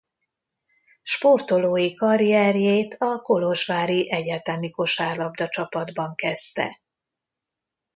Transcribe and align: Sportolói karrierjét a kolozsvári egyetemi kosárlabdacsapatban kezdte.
Sportolói 1.03 1.93
karrierjét 1.93 2.93
a 2.99 3.21
kolozsvári 3.21 4.11
egyetemi 4.11 4.69
kosárlabdacsapatban 4.69 6.15
kezdte. 6.15 6.81